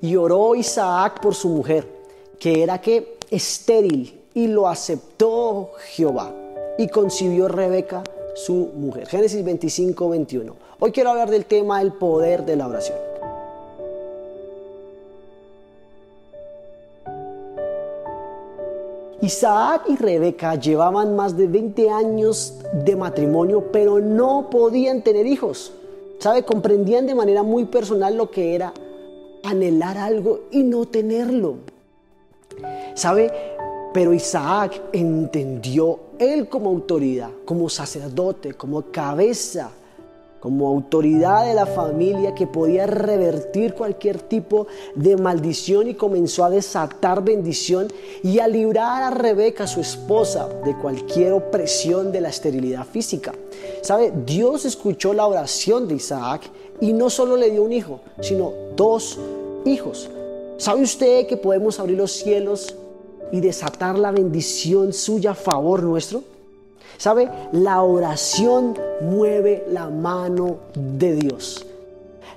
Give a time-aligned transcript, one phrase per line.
[0.00, 1.84] Y oró Isaac por su mujer,
[2.38, 6.32] que era que estéril, y lo aceptó Jehová.
[6.78, 8.04] Y concibió Rebeca,
[8.36, 9.08] su mujer.
[9.08, 10.54] Génesis 25, 21.
[10.78, 12.98] Hoy quiero hablar del tema el poder de la oración.
[19.20, 25.72] Isaac y Rebeca llevaban más de 20 años de matrimonio, pero no podían tener hijos.
[26.20, 26.44] ¿Sabe?
[26.44, 28.72] Comprendían de manera muy personal lo que era
[29.44, 31.56] anhelar algo y no tenerlo.
[32.94, 33.30] ¿Sabe?
[33.92, 39.70] Pero Isaac entendió él como autoridad, como sacerdote, como cabeza
[40.40, 46.50] como autoridad de la familia que podía revertir cualquier tipo de maldición y comenzó a
[46.50, 47.88] desatar bendición
[48.22, 53.32] y a librar a Rebeca, su esposa, de cualquier opresión de la esterilidad física.
[53.82, 54.12] ¿Sabe?
[54.24, 56.42] Dios escuchó la oración de Isaac
[56.80, 59.18] y no solo le dio un hijo, sino dos
[59.64, 60.08] hijos.
[60.58, 62.74] ¿Sabe usted que podemos abrir los cielos
[63.32, 66.22] y desatar la bendición suya a favor nuestro?
[66.96, 67.28] ¿Sabe?
[67.52, 71.64] La oración mueve la mano de Dios.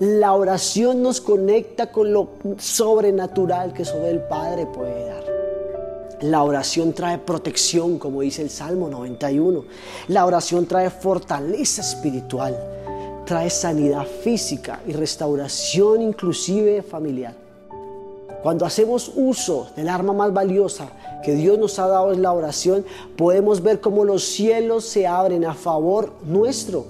[0.00, 2.28] La oración nos conecta con lo
[2.58, 5.24] sobrenatural que solo el Padre puede dar.
[6.20, 9.64] La oración trae protección, como dice el Salmo 91.
[10.08, 12.56] La oración trae fortaleza espiritual,
[13.28, 17.34] trae sanidad física y restauración inclusive familiar.
[18.42, 20.88] Cuando hacemos uso del arma más valiosa
[21.22, 22.86] que Dios nos ha dado en la oración,
[23.18, 26.86] podemos ver cómo los cielos se abren a favor nuestro.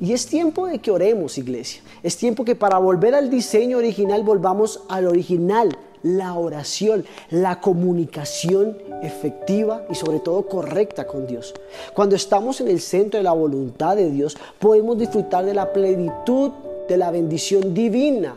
[0.00, 1.82] Y es tiempo de que oremos, iglesia.
[2.02, 8.78] Es tiempo que para volver al diseño original volvamos al original, la oración, la comunicación
[9.02, 11.54] efectiva y sobre todo correcta con Dios.
[11.94, 16.52] Cuando estamos en el centro de la voluntad de Dios, podemos disfrutar de la plenitud
[16.88, 18.36] de la bendición divina.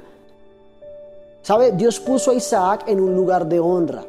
[1.41, 1.71] ¿Sabe?
[1.73, 4.05] Dios puso a Isaac en un lugar de honra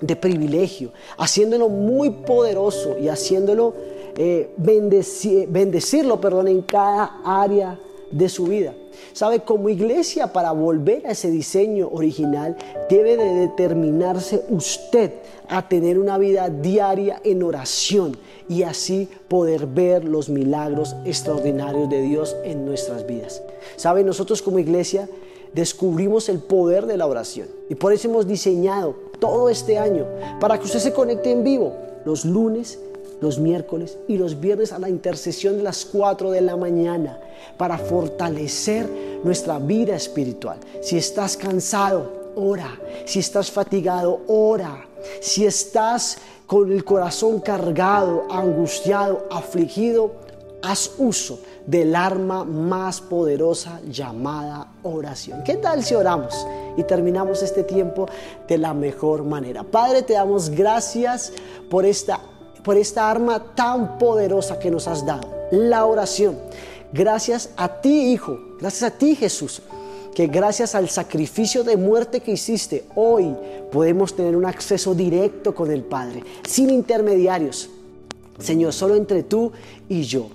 [0.00, 3.74] de privilegio, haciéndolo muy poderoso y haciéndolo
[4.16, 7.78] eh, bendecirlo perdón, en cada área
[8.14, 8.74] de su vida.
[9.12, 12.56] Sabe, como iglesia, para volver a ese diseño original,
[12.88, 15.12] debe de determinarse usted
[15.48, 18.16] a tener una vida diaria en oración
[18.48, 23.42] y así poder ver los milagros extraordinarios de Dios en nuestras vidas.
[23.76, 25.08] Sabe, nosotros como iglesia
[25.52, 30.06] descubrimos el poder de la oración y por eso hemos diseñado todo este año
[30.40, 32.78] para que usted se conecte en vivo los lunes,
[33.20, 37.18] los miércoles y los viernes a la intercesión de las 4 de la mañana
[37.56, 38.88] para fortalecer
[39.22, 40.58] nuestra vida espiritual.
[40.82, 42.78] Si estás cansado, ora.
[43.06, 44.86] Si estás fatigado, ora.
[45.20, 50.12] Si estás con el corazón cargado, angustiado, afligido,
[50.62, 55.42] haz uso del arma más poderosa llamada oración.
[55.44, 56.46] ¿Qué tal si oramos
[56.76, 58.06] y terminamos este tiempo
[58.48, 59.62] de la mejor manera?
[59.62, 61.32] Padre, te damos gracias
[61.70, 62.20] por esta,
[62.64, 66.36] por esta arma tan poderosa que nos has dado, la oración.
[66.92, 69.62] Gracias a ti, Hijo, gracias a ti, Jesús
[70.14, 73.34] que gracias al sacrificio de muerte que hiciste, hoy
[73.72, 77.68] podemos tener un acceso directo con el Padre, sin intermediarios.
[78.38, 79.52] Señor, solo entre tú
[79.88, 80.28] y yo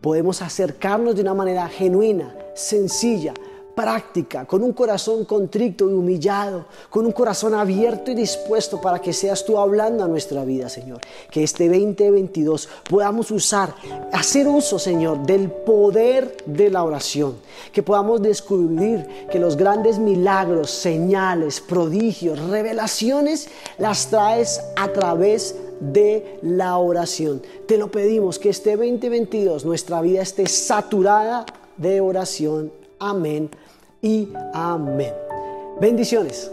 [0.00, 3.32] podemos acercarnos de una manera genuina, sencilla,
[3.74, 9.12] práctica, con un corazón contrito y humillado, con un corazón abierto y dispuesto para que
[9.12, 11.00] seas tú hablando a nuestra vida, Señor.
[11.30, 13.74] Que este 2022 podamos usar,
[14.12, 17.36] hacer uso, Señor, del poder de la oración.
[17.72, 25.72] Que podamos descubrir que los grandes milagros, señales, prodigios, revelaciones, las traes a través de
[25.82, 27.42] de la oración.
[27.66, 31.44] Te lo pedimos que este 2022 nuestra vida esté saturada
[31.76, 32.81] de oración.
[33.02, 33.50] Amén
[34.00, 35.12] y amén.
[35.80, 36.52] Bendiciones.